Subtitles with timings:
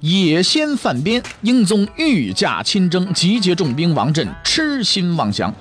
[0.00, 5.54] 野仙犯边，英宗御驾亲征，集结重兵，王振痴心妄想。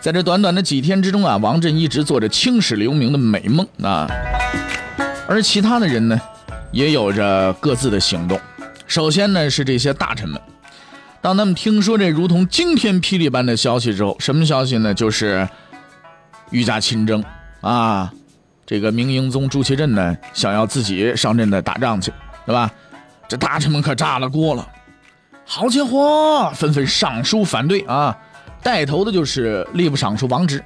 [0.00, 4.08] 在这短短的几天之中啊，王振一直做着青史留名的美梦啊，
[5.28, 6.18] 而其他的人呢，
[6.72, 8.40] 也有着各自的行动。
[8.86, 10.40] 首先呢，是这些大臣们，
[11.20, 14.94] 当他们听说这如同惊天霹雳般的消息之后，什么消息呢？
[14.94, 15.46] 就是
[16.50, 17.22] 御驾亲征
[17.60, 18.10] 啊，
[18.64, 22.12] 这个明英宗朱祁镇呢，想要自己上阵的打仗去，
[22.46, 22.70] 对吧？
[23.26, 24.68] 这大臣们可炸了锅了，
[25.46, 28.14] 好家伙，纷纷上书反对啊。
[28.62, 30.62] 带头的就是吏部尚书王直，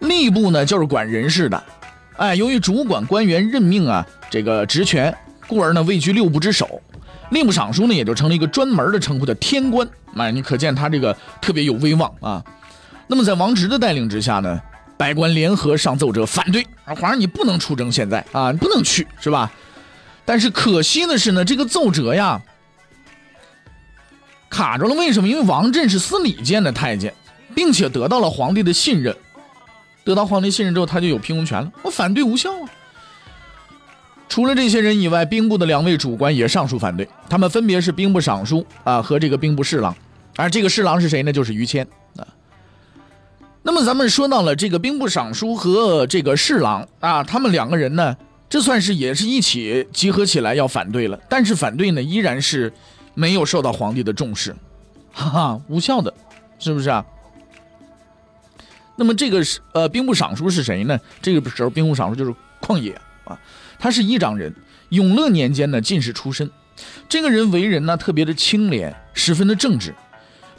[0.00, 1.62] 吏部呢就是管人事的，
[2.16, 5.14] 哎，由于主管官员任命啊这个职权，
[5.46, 6.80] 故而呢位居六部之首，
[7.30, 12.44] 吏部尚书呢也就成了一个专门的称呼叫天官，哎，你可见他这个特别有威望啊。
[13.06, 14.60] 那么在王直的带领之下呢，
[14.96, 19.50] 百官联合上奏折反对，啊，皇上你不能出征，现在啊你不能去是吧？
[20.24, 22.40] 但是可惜的是呢，这个奏折呀。
[24.48, 25.28] 卡住了，为什么？
[25.28, 27.12] 因为王振是司礼监的太监，
[27.54, 29.16] 并且得到了皇帝的信任。
[30.04, 31.72] 得到皇帝信任之后，他就有批公权了。
[31.82, 32.70] 我反对无效啊！
[34.28, 39.94] 除了这些人以外，兵部的两位主官也上书反对，他们分别是兵部尚书啊和这个兵部侍郎。
[40.36, 41.32] 而这个侍郎是谁呢？
[41.32, 41.86] 就是于谦
[42.16, 42.26] 啊。
[43.62, 48.16] 那么咱们说到了这个兵部尚书和这个侍郎啊，他们两个人呢，
[48.54, 51.18] 这算是也是一起集合起来要反对了。
[51.28, 52.72] 但是反对呢，依然是。
[53.16, 54.52] 没有受到皇帝的重视，
[55.12, 56.12] 哈哈，无效的，
[56.58, 57.06] 是不是啊？
[58.96, 60.98] 那么这个是呃兵部尚书是谁呢？
[61.22, 62.90] 这个时候兵部尚书就是旷野
[63.22, 63.38] 啊，
[63.78, 64.52] 他是议长人，
[64.88, 66.50] 永乐年间呢进士出身，
[67.08, 69.94] 这个人为人呢特别的清廉，十分的正直，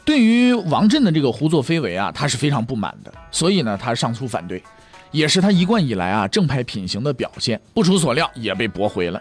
[0.02, 4.64] 对于王振的这个胡作非为啊，他是非常不满的，所以呢他上书反对，
[5.16, 9.20] 也是他一贯以来啊正派品行的表现，不出所料也被驳回了，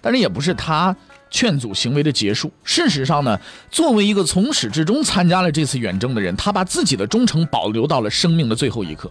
[0.00, 0.94] 但是也不是他。
[1.34, 2.52] 劝阻行为的结束。
[2.62, 9.10] 事实上呢，作为一个从始至终参加了这次远征的人，他把自己的忠诚保留到了生命的最后一刻。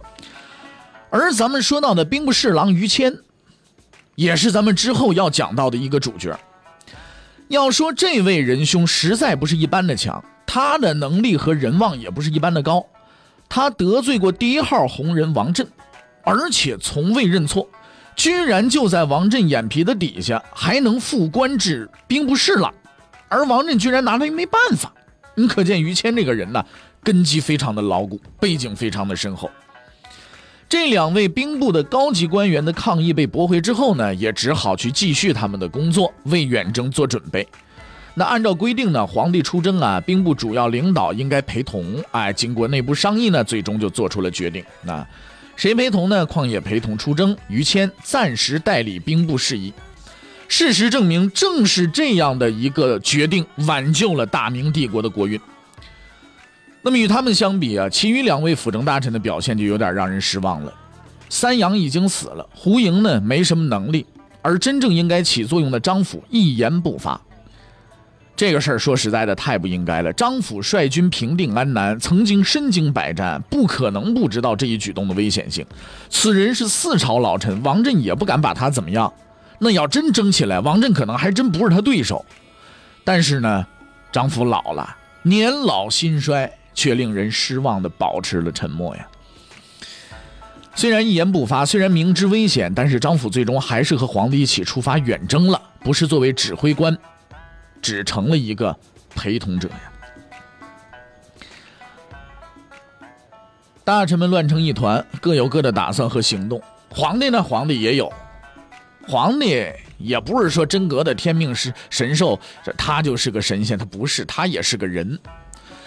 [1.10, 3.18] 而咱们说到的兵部侍郎于谦，
[4.14, 6.38] 也是咱们之后要讲到的一个主角。
[7.48, 12.86] 要说这位仁兄实在不是一般的强，他的能力和人望也不是一般的高。
[13.48, 15.66] 他得罪过第一号红人王振，
[16.24, 17.68] 而且从未认错。
[18.14, 22.72] 居然就在王振眼皮子底下还能复官至兵部侍郎，
[23.30, 24.92] 而王振居然拿他没办法。
[25.34, 26.62] 你可见于谦这个人呢，
[27.02, 29.50] 根基非常的牢固，背景非常的深厚。
[30.68, 37.48] 这两位兵部的高级官员的抗议被驳回之后呢，也只好去继续他们的工作，为远征做准备。
[38.12, 42.04] 那按照规定呢，皇帝出征啊，兵部主要领导应该陪同。
[42.10, 44.62] 哎，经过内部商议呢，最终就做出了决定。
[44.82, 45.06] 那。
[45.54, 46.26] 谁陪同呢？
[46.26, 49.72] 旷野陪同出征，于谦暂时代理兵部事宜。
[50.48, 55.40] 事实证明，正是这样的一个决定，挽救了大明帝国的国运。
[56.82, 60.72] 那么与他们相比啊，其余两位辅政大臣的表现就有点让人失望了。
[61.28, 64.04] 三阳已经死了，胡莹呢没什么能力，
[64.42, 67.20] 而真正应该起作用的张辅一言不发。
[68.34, 70.12] 这个事儿说实在的太不应该了。
[70.12, 75.64] 张辅率军平定安南，曾经身经百战，不可能不知道这一举动的危险性。
[76.08, 79.12] 此人是四朝老臣，王振也不敢把他怎么样。
[79.58, 82.24] 那要真争起来，王振可能还真不是他对手。
[83.04, 83.64] 但是呢，
[84.10, 89.06] 张辅老了，年老心衰，却令人失望的保持了沉默呀。
[90.74, 96.96] 虽然一言不发，虽然明知危险，但是张辅最终还是和皇帝一起出发远征了，不是作为指挥官。
[97.82, 98.74] 只成了一个
[99.14, 99.92] 陪同者呀！
[103.84, 106.62] 大臣们乱成一团，各有各的打算和行动。
[106.88, 107.42] 皇帝呢？
[107.42, 108.10] 皇帝也有。
[109.08, 109.66] 皇帝
[109.98, 112.38] 也不是说真格的天命是神兽，
[112.78, 115.18] 他就是个神仙，他不是，他也是个人。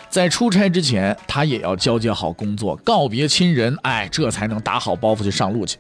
[0.10, 5.78] 在出差之前，他也要交接好工作，告别亲人，哎，这才能打好包袱去上路去。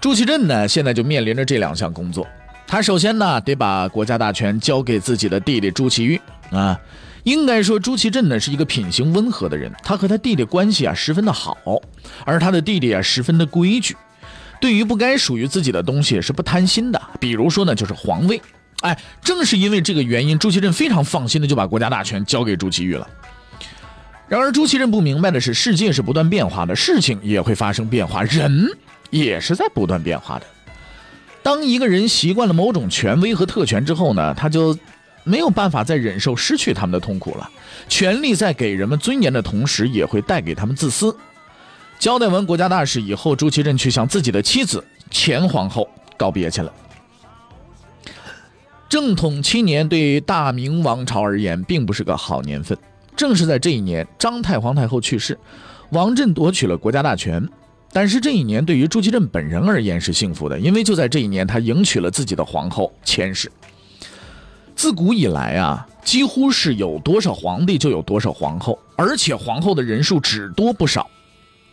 [0.00, 2.26] 朱祁镇呢，现在就面临着这两项工作。
[2.70, 6.20] 他首先呢，得把国家大权交给自己的弟弟朱祁钰
[6.56, 6.80] 啊。
[7.24, 11.58] 应该说，朱祁镇呢是一个品行温和的人，他和他弟弟关系啊十分的好，
[12.24, 13.96] 而他的弟弟啊十分的规矩，
[14.60, 17.02] 对于不该属于自己的东西是不贪心的。
[17.18, 18.40] 比如说呢，就是皇位
[18.82, 23.08] 哎，正是因为这个原因，朱祁镇非常放心的就把国家大权交给朱祁钰了。
[24.28, 28.64] 然而，朱祁镇不明白的是，世界是不断变化的，事情也会发生变化，人
[29.10, 30.46] 也是在不断变化的。
[31.42, 34.76] 当一个人习惯了某种权威和特权之后呢，他就
[35.24, 37.50] 没有办法再忍受失去他们的痛苦了。
[37.88, 41.16] 权力在给人们尊严的同时，也会带给他们自私。
[41.98, 46.72] 交代完国家大事以后，朱祁镇去向自己的妻子前皇后告别去了。
[48.88, 52.76] 正统七年对大明王朝而言，并不是个好年份。
[53.16, 55.38] 正是在这一年，张太皇太后去世，
[55.90, 57.46] 王振夺取了国家大权。
[57.92, 63.50] 但是这一年对于朱祁镇本人而言是幸福的，因为就在这一年，他迎娶了自己的皇后千氏。
[64.76, 71.08] 自古以来啊，几乎是有多少皇帝就有多少皇后，而且皇后的人数只多不少。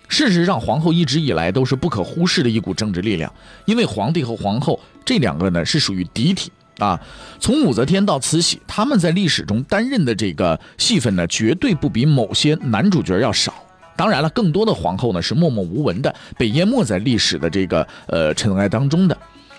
[0.09, 3.31] 事实上，皇后一直以来都是不可忽视的一股政治力量，
[3.65, 6.51] 因为皇帝和皇后这两个呢是属于嫡体。
[6.79, 6.99] 啊，
[7.39, 13.53] 从武则天到慈禧，他们在历史中担任的这个戏份呢，绝对不比某些男主角要少。
[13.97, 19.17] 当然了，更多的皇后呢是默默无闻的，被淹没在历史的这个呃尘埃当中的。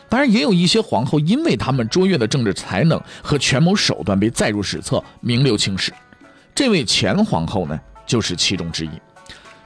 [0.08, 5.92] 当然，也有一些皇后，因为他们卓越的政治才能和权谋手段，被载入史册，名留青史。
[6.54, 8.90] 这位前皇后呢，就是其中之一。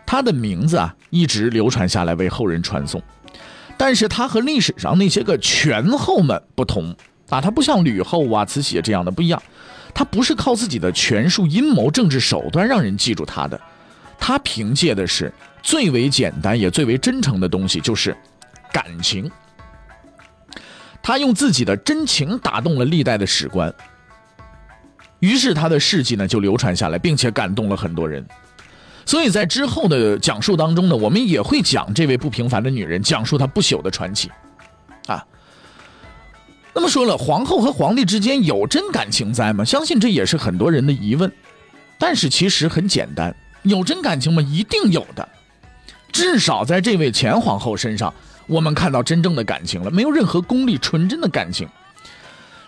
[0.05, 3.01] 她的名字啊，一直流传下来，为后人传颂。
[3.77, 6.97] 但是她和历史上那些个权后们不同。
[7.29, 9.41] 啊，她不像吕后啊、慈禧这样的不一样，
[9.95, 13.59] 她不是靠自己的权术、阴谋、政治手段让人记住她的，
[14.25, 15.33] 他凭借的是
[15.65, 18.17] 最为简单也最为真诚的东西，就是
[18.73, 19.29] 感情。
[21.03, 23.75] 他用自己的真情打动了历代的史官，
[25.19, 28.25] 于是他的事迹呢就流传下来，并且感动了很多人。
[29.05, 34.31] 所以在之后的讲述当中呢，我们也会讲这位不平凡的女人，讲述她不朽的传奇，
[35.09, 35.27] 啊。
[36.73, 39.65] 那么说了，皇后和皇帝之间有真感情在吗？
[39.65, 41.33] 相信这也是很多人的疑问。
[41.99, 44.43] 但是其实很简单，有真感情吗？
[44.43, 45.29] 一定有的。
[46.11, 48.13] 至少在这位前皇后身上，
[48.47, 51.69] 我们看到真正的感情了，没有任何功利、纯真的感情。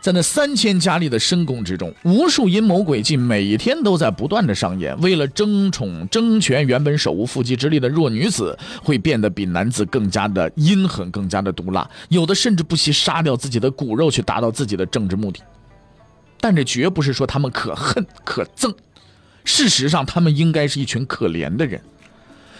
[0.00, 4.94] 在那三千佳丽的深宫之中，无数阴谋诡计每一天都在不断的上演。
[5.00, 11.88] 为了争宠争权，原本手无缚鸡之力的弱女子，会变得比男子更加的阴狠，更加的毒辣。
[12.11, 15.41] 有的甚至不惜杀掉自己的骨肉，去达到自己的政治目的。
[16.38, 18.75] 但这绝不是说他们可恨可憎，
[19.44, 21.81] 事实上，他们应该是一群可怜的人。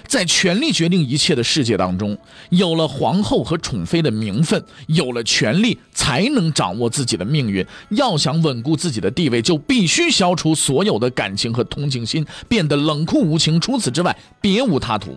[0.07, 2.17] 在权力决定一切的世界当中，
[2.51, 7.67] 有了皇后和宠妃的名分，有了权力，才能掌握自己的命运。
[7.89, 13.59] 要想稳固自己的地位，就必须消除所有的感情和同情心，变得冷酷无情。
[13.59, 15.17] 除此之外，别无他途。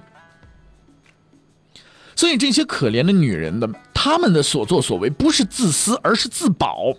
[2.15, 6.93] 所以，这些可怜的女人的，她们的所作所为，不是自私，而是自保。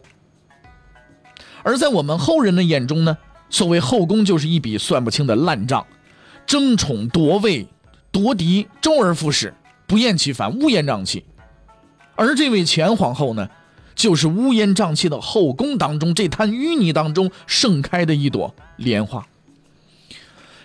[1.64, 3.16] 而在我们后人的眼中呢，
[3.50, 5.86] 所谓后宫，就是一笔算不清的烂账，
[6.46, 7.66] 争宠夺位。
[8.10, 9.52] 夺嫡，周而复始，
[9.86, 11.22] 不厌其烦，乌烟瘴气。
[12.16, 13.46] 而这位前皇后呢，
[13.94, 19.24] 就是乌烟瘴气的后宫当中这滩淤泥当中盛开的一朵莲花。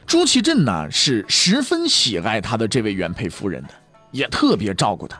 [0.08, 3.70] 朱祁镇呢，是十分喜爱他的这位原配夫人的，
[4.12, 5.20] 也特别照顾她。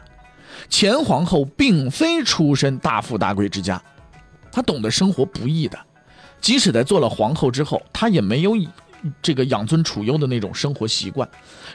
[0.70, 3.80] 前皇后并非出身大富大贵之家，
[4.50, 5.78] 她懂得生活不易的，
[6.44, 8.56] 即使在做了皇后之后，她也没有。
[9.22, 11.28] 这个养尊处优的那种生活习惯，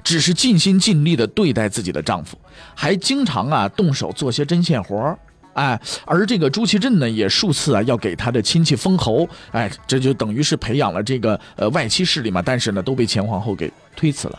[0.03, 2.39] 只是尽心尽力的对待自己的丈夫，
[2.75, 5.19] 还经常啊动手做些针线活儿
[5.53, 12.41] 哎，而这个朱祁镇呢，也数次啊要给他的亲戚封侯，哎，这就等于是培养了这个呃外戚势力嘛。
[12.41, 14.39] 但是呢，都被前皇后给推辞了。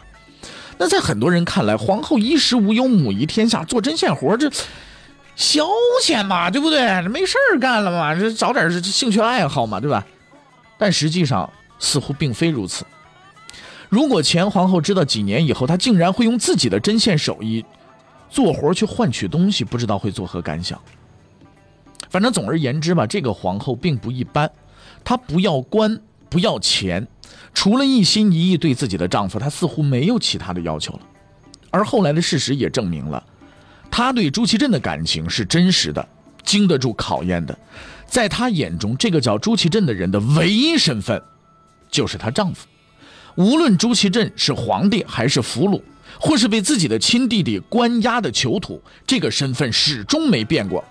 [0.80, 4.50] 那在很多人看来，皇后衣食无忧，母仪天下，做针线活这
[5.36, 5.64] 消
[6.04, 7.02] 遣嘛，对不对？
[7.04, 10.04] 没事儿干了嘛，这找点兴趣爱好嘛，对吧？
[10.80, 11.48] 但实际上。
[11.82, 12.86] 似乎并非如此。
[13.88, 17.64] 如果前皇后知道几年以后她竟然会用自己的针线手艺
[18.30, 20.78] 做活去换取东西，不知道会作何感想。
[22.10, 24.52] 反正总而言之吧，这个皇后并不一般。
[25.06, 27.08] 她不要官，不要钱，
[27.54, 31.00] 除了一心一意对自己的丈夫，她似乎没有其他的要求了。
[31.72, 33.24] 而后来的事实也证明了，
[33.90, 36.06] 她对朱祁镇的感情是真实的，
[36.44, 37.58] 经得住考验的。
[38.10, 41.22] 在她眼中，这个叫朱祁镇的人的唯一身份。
[41.90, 42.68] 就是她丈夫，
[43.36, 45.82] 无论朱祁镇是皇帝还是俘虏，
[46.20, 50.84] 或是被自己的亲弟弟关押的囚徒，这个身份始终没变过。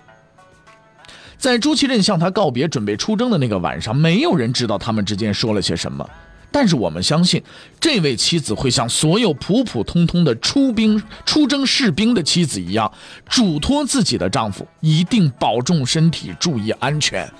[1.37, 6.09] 在朱祁镇向他告别、准备出征的那个晚上，没有人知道他们之间说了些什么，
[6.51, 7.41] 但是我们相信，
[7.79, 12.91] 这位妻子会像所有普普通通的出兵出征士兵的妻子一样，
[13.29, 17.31] 嘱托自己的丈夫一定保重身体，注意安全，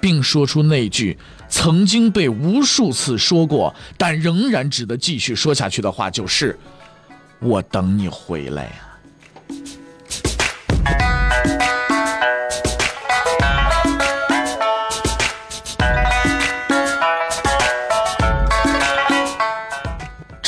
[0.00, 1.16] 并说出那句
[1.48, 6.58] 曾经被无数次说过，但仍然值得继续说下去的话，就是
[7.40, 8.70] “我等你回来呀。”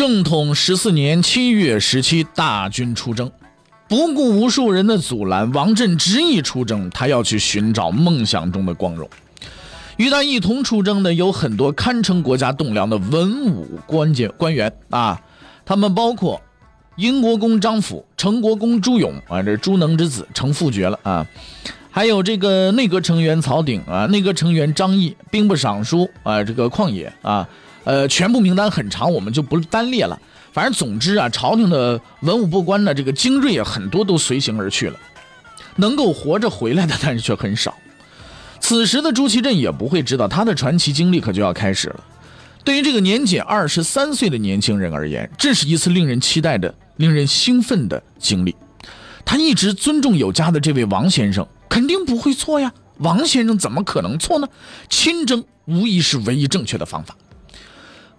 [0.01, 3.31] 正统十四年七月十七，大军出征，
[3.87, 6.89] 不顾无数人的阻拦，王振执意出征。
[6.89, 9.07] 他要去寻找梦想中的光荣。
[9.99, 15.21] 与他一同出征的有很多堪称国家栋梁的文武官阶官员啊，
[15.67, 16.41] 他们包括
[16.97, 21.27] 英国公张辅、成国公朱勇啊，这朱能之子，成父爵了啊。
[21.91, 27.47] 还有这个内阁成员曹鼎啊，内阁成员张毅，兵部尚书啊，这个旷野啊。
[27.91, 30.17] 呃，全部名单很长，我们就不单列了。
[30.53, 34.97] 反正总之啊，朝廷的文武部官的这个精锐啊，很多都随行而去了，
[35.75, 37.77] 能够活着回来的，但是却很少。
[38.61, 42.05] 此时的朱祁镇也不会知道，他的传奇经历可就要开始了。
[42.63, 48.55] 对于这个年仅二十三岁的年轻人而言，这是一次令人期待的、令人兴奋的经历。
[49.25, 52.73] 他一直尊重有加的这位王先生，肯定不会错呀。
[52.99, 54.47] 王先生怎么可能错呢？
[54.89, 57.17] 亲征无疑是唯一正确的方法。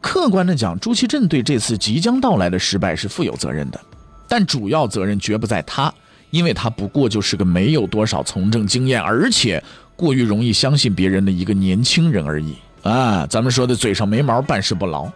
[0.01, 3.79] 客观的讲，朱祁镇对这次即将到来的失败是负有责任的，
[4.27, 5.93] 但主要责任绝不在他，
[6.31, 9.63] 因为他不过就是个没有多少从政经验，而且
[9.95, 13.27] 过于容易相信别人的一个年轻人而已啊！
[13.29, 15.07] 咱们说的嘴上没毛，办事不牢，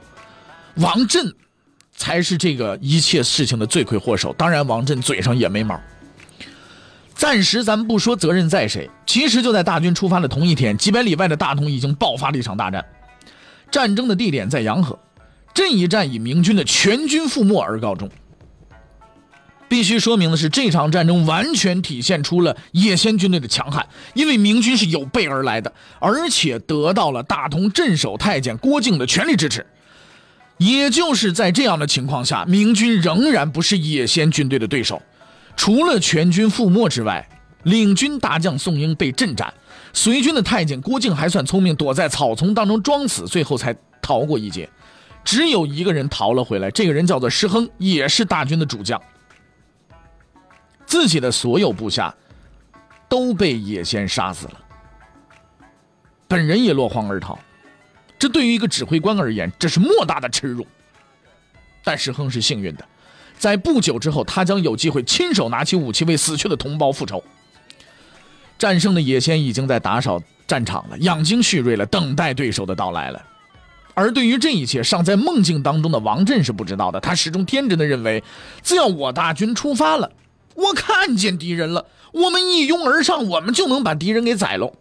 [0.75, 1.33] 王振
[1.95, 4.31] 才是这个一切事情的罪魁祸首。
[4.33, 5.79] 当然，王振嘴上也没毛。
[7.15, 12.85] 暂时咱们不说责任在谁，其实就在大军出发的同一天，几百里外的大同已经爆发了一场大战。
[13.75, 14.97] 战争的地点在洋河，
[15.53, 18.09] 这一战以明军的全军覆没而告终。
[19.67, 29.65] 必须说明的是，这场战争完全体现出了野先军队的强悍，因为明军是有备而来的，而且得到了大同镇守太监郭靖的全力支持。
[30.57, 35.01] 也就是在这样的情况下，明军仍然不是野先军队的对手。
[35.57, 37.27] 除了全军覆没之外，
[37.63, 39.53] 领军大将宋英被阵斩。
[39.95, 44.69] 随军的太监郭靖还算聪明，躲在草丛当中装死，最后才逃过一劫。
[45.23, 49.01] 只有一个人逃了回来，这个人叫做石亨，也是大军的主将。
[50.85, 52.13] 自己的所有部下
[53.07, 54.59] 都被野先杀死了，
[56.27, 57.39] 本人也落荒而逃。
[58.19, 60.67] 这对于一个指挥官而言，这是莫大的耻辱。
[61.85, 62.85] 但石亨是幸运的，
[63.39, 67.23] 在不久之后，他将有机会亲手拿起武器为死去的同胞复仇。
[68.57, 73.23] 战胜的野仙已经在打扫战场了，养精蓄锐了，等待对手的到来了。
[73.93, 76.99] 而对于这一切，尚在梦境当中的王振是不知道的。
[76.99, 78.23] 他始终天真的认为，
[78.61, 80.11] 只要我大军出发了，
[80.53, 84.73] 我看见敌人了，我们一拥而上，我们就能把敌人给宰喽。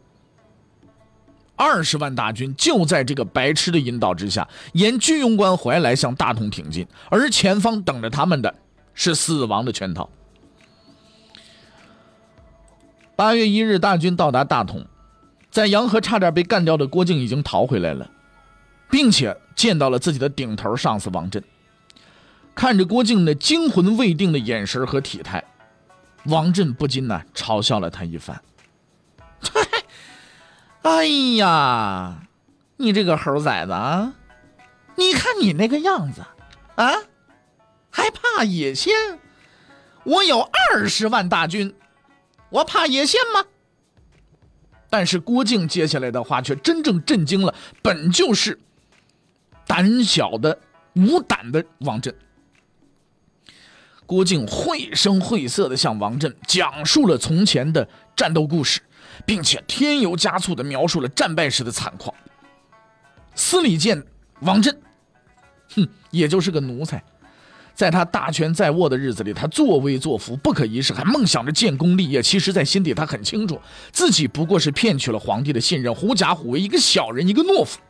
[1.57, 8.53] 二十万大军就在这个白痴的引导之下，沿居庸关怀来向大同挺进，而前方等着他们的
[8.95, 10.11] 是死亡的圈套。
[13.17, 14.85] 八月一日，大军到达大同，
[15.51, 18.11] 在洋河差点被干掉的郭靖已经逃回来了，
[18.91, 21.43] 并且见到了自己的顶头上司王振。
[22.57, 25.45] 看着郭靖那惊魂未定的眼神和体态，
[26.25, 28.41] 王振不禁呢嘲笑了他一番
[30.83, 31.07] ：“哎
[31.37, 32.23] 呀，
[32.77, 34.15] 你这个猴崽子啊！
[34.97, 36.23] 你看你那个样子
[36.75, 36.95] 啊，
[37.91, 38.93] 还怕野仙？
[40.03, 41.73] 我有二十万大军。”
[42.55, 43.45] 我怕野仙吗？
[44.89, 48.57] 但是郭靖接下来的话却真正震惊了本就是
[49.67, 50.57] 胆小的
[50.95, 52.15] 无胆的王振。
[54.07, 58.81] 郭靖绘声绘色的向王振讲述了从前的战斗故事，
[59.27, 62.15] 并且添油加醋的描述了战败时的惨况。
[63.35, 64.01] 司礼监
[64.43, 64.81] 王振，
[65.75, 67.03] 哼，也就是个奴才。
[67.75, 72.23] 在他大权在握的日子里，他作威作福，不可一世，还梦想着建功立业。
[72.23, 77.81] 其实，在心底他很清楚，自己不过是骗取了皇帝的信任，狐假虎威，一个小人，一个懦夫。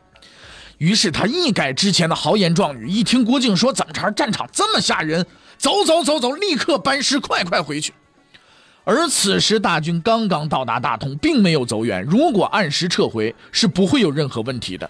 [0.79, 5.25] 于是，他一改之前的豪言壮语，一听郭靖说怎么着，战场这么吓人，
[5.57, 7.93] 走走走走，立刻班师，快快回去。
[8.83, 14.89] 而此时大军刚刚到达大同，并没有走远，如果按时撤回，是不会有任何问题的。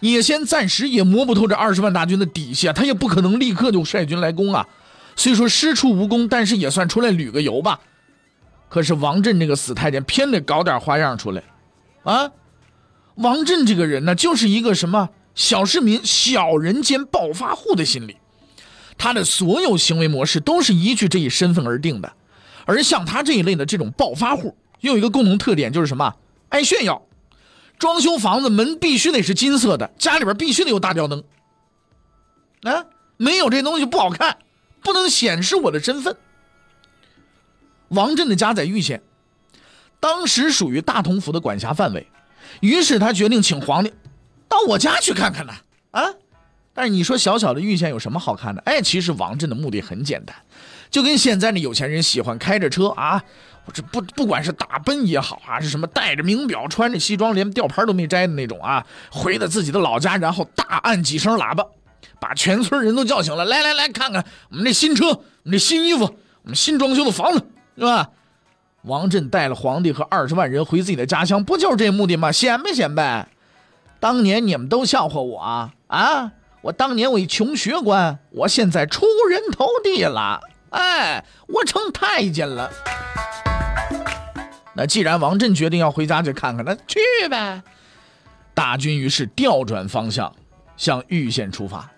[0.00, 4.66] 野先暂时也摸不透这二十万大军的底细啊，他也不可能立刻就率军来攻啊。
[5.16, 7.80] 虽说师出无功，但是也算出来旅个游吧。
[8.68, 11.42] 可是王振这个死太监偏得搞点花样出来，
[12.02, 12.30] 啊！
[13.14, 18.16] 王振这个人呢，就是一个什么小市民、小人间暴发户的心理。
[18.98, 22.12] 他的所有行为模式都是依据这一身份而定的。
[22.66, 26.14] 而像他这一类的这种暴发户，又有一个共同特点，就是什么？
[26.50, 27.00] 爱炫耀。
[27.78, 31.22] 装修房子门必须得是金色的，家里边必须得有大吊灯。
[32.62, 34.38] 啊，没有这东西不好看，
[34.82, 36.16] 不能显示我的身份。
[37.88, 39.02] 王振的家在玉县，
[40.00, 42.08] 当时属于大同府的管辖范围，
[42.60, 43.92] 于是他决定请皇帝
[44.48, 45.52] 到我家去看看呢。
[45.92, 46.02] 啊，
[46.74, 48.62] 但是你说小小的玉县有什么好看的？
[48.62, 50.34] 哎，其实王振的目的很简单，
[50.90, 53.22] 就跟现在的有钱人喜欢开着车啊，
[53.72, 61.66] 这不不管是大奔也好啊，是什么戴着名表、穿着西装、连吊牌都没摘的那种啊，回到自己的老家，然后大按几声喇叭，
[62.20, 66.04] 把全村人都叫醒了，来来来看看我们这新车、我们这新衣服、
[66.42, 67.44] 我们新装修的房子。
[67.78, 68.08] 是吧？
[68.84, 72.32] 王振带了皇帝和二十万人回自己的家乡，不就是这目的吗？
[72.32, 73.28] 显摆显摆。
[74.00, 76.32] 当年你们都笑话我啊啊！
[76.62, 82.70] 我当年我一穷学官，我现在出人头地了，哎，我成太监了。
[84.76, 87.62] 那既然王振决定要回家去看看，那去呗。
[88.54, 90.32] 大军于是调转方向，
[90.76, 91.90] 向玉县出发。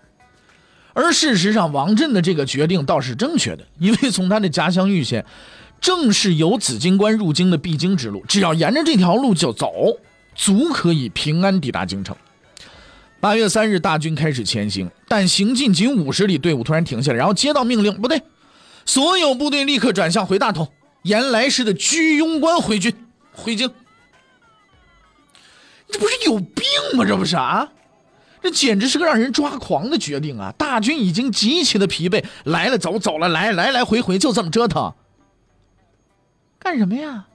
[0.93, 5.25] 而事实上，王振的这个决定倒是正确的，因为从他的家乡玉县。
[5.81, 9.71] 正是由紫金关入京的必经之路，只要沿着这条路就走，
[10.35, 12.13] 足可以平安抵达京城。
[13.21, 18.21] 八月三日，大军开始前行，但行进仅五十里，队伍突然停下来，然后接到命令，不对，
[18.85, 20.69] 所有部队立刻转向回大同，
[21.03, 22.93] 沿来时的居庸关回军
[23.31, 23.71] 回京。
[25.87, 26.65] 这不是有病
[26.95, 27.05] 吗？
[27.05, 27.67] 这不是啊？
[28.41, 30.53] 这简直是个让人抓狂的决定啊！
[30.57, 34.93] 大军已经极其的疲惫，来了走，走了来，来来回回就这么折腾。
[36.57, 37.27] 干什么呀？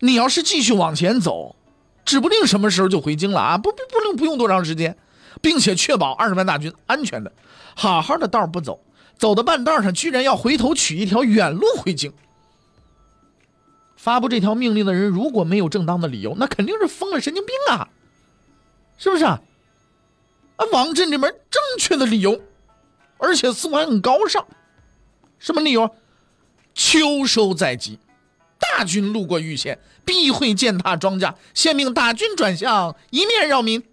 [0.00, 1.56] 你要是继续往前走，
[2.04, 3.58] 指不定什么时候就回京了啊！
[3.58, 4.96] 不不不用不用多长时间，
[5.42, 7.32] 并且确保二十万大军安全的，
[7.74, 8.80] 好好的道不走，
[9.18, 12.12] 走到半道上居然要回头取一条远路回京。
[13.98, 17.88] 发布这条命令的人如果没有正当的理由，那肯定是疯了，神经病啊！
[18.96, 19.40] 是不是啊？
[20.72, 22.40] 王振这边正确的理由，
[23.18, 24.46] 而且似乎还很高尚，
[25.40, 25.94] 什么理由？
[26.74, 27.98] 秋收在即。
[28.60, 31.34] 大军路过玉县，必会践踏庄稼。
[31.54, 33.84] 现命大军转向，一面扰民。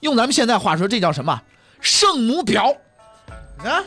[0.00, 1.42] 用咱们现在话说，这叫什么？
[1.80, 2.76] 圣母婊
[3.58, 3.84] 啊！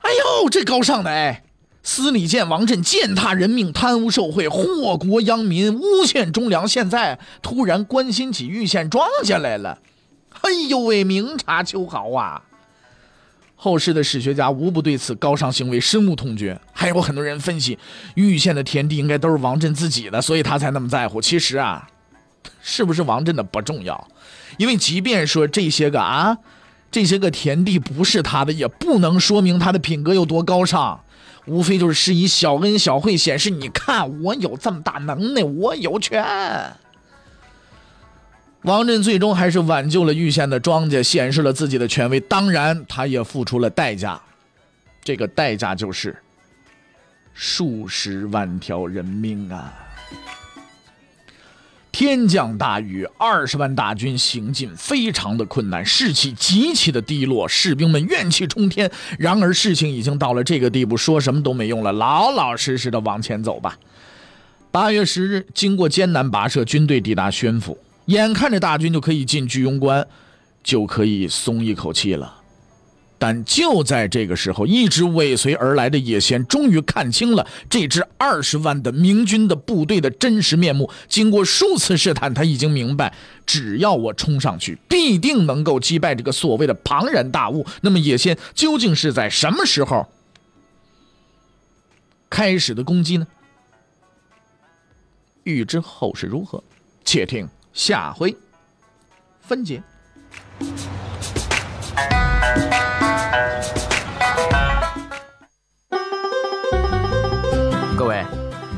[0.00, 0.10] 哎
[0.42, 1.44] 呦，这高尚的哎！
[1.90, 6.68] 司礼监王振践踏人命，贪污受贿，祸国殃民，诬陷忠良。
[6.68, 9.78] 现在突然关心起玉县庄稼来了，
[10.42, 12.42] 哎呦喂，明察秋毫啊！
[13.56, 17.78] 后世的史学家无不对此高尚行为深恶痛绝，还有很多人分析，
[18.16, 21.22] 玉县的田地应该都是王振自己的，所以他才那么在乎。
[21.22, 21.88] 其实啊，
[22.60, 24.06] 是不是王振的不重要，
[24.58, 26.36] 因为即便说这些个啊，
[26.90, 31.00] 这些个田地不是他的，也不能说明他的品格有多高尚，
[31.48, 36.24] 无非就是施以小恩小惠，显示你看我有这么大能耐，我有权。
[38.62, 42.20] 王振最终还是挽救了玉县的庄稼，显示了自己的权威。
[42.20, 44.20] 当然，他也付出了代价，
[45.02, 46.16] 这个代价就是
[47.32, 49.72] 数十万条人命啊！
[51.90, 58.90] 天降大雨，二十万大军行进非常的困难，士气极其的低落，士兵们怨气冲天。
[59.18, 63.76] 然而，事情已经到了这个地步，说什么都没用了，老老实实的往前走吧。
[64.70, 67.76] 八月十日，经过艰难跋涉，军队抵达宣府。
[68.06, 70.06] 眼看着大军就可以进居庸关，
[70.62, 72.37] 就可以松一口气了。
[73.18, 80.90] 但就在这个时候，一直尾随而来的野仙终于看清了这支二十万的明军的部队的真实面目。
[81.08, 83.12] 经过数次试探，他已经明白，
[83.44, 87.66] 只要我冲上去，必定能够击败这个所谓的庞然大物。
[87.80, 90.06] 那么，野仙究竟是在什么时候
[92.30, 93.26] 开始的攻击呢？
[95.42, 96.62] 欲知后事如何，
[97.04, 97.48] 且听。
[97.72, 98.36] 下回
[99.40, 99.82] 分解。